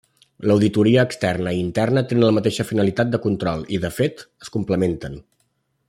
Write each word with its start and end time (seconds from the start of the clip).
L'auditoria 0.51 1.03
externa 1.09 1.53
i 1.57 1.59
interna 1.65 2.03
tenen 2.13 2.25
la 2.29 2.35
mateixa 2.39 2.65
finalitat 2.71 3.13
de 3.17 3.21
control 3.27 3.63
i 3.79 3.81
de 3.85 3.93
fet 3.99 4.25
es 4.47 4.53
complementen. 4.57 5.21